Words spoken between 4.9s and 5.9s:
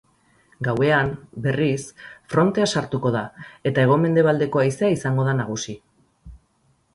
izango da nagusi.